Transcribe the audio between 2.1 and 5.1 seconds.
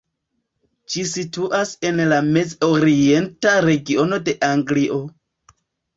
la Mez-Orienta Regiono de Anglio.